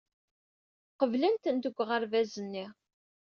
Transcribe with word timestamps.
Qeblen-tent 0.99 1.63
deg 1.67 1.77
uɣerbaz-nni. 1.81 2.65